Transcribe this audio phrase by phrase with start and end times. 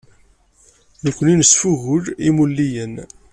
[1.03, 2.95] Nekkni nesfugul imulliyen.